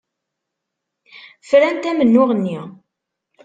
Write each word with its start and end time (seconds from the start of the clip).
Frant 1.49 1.89
amennuɣ-nni. 1.91 2.59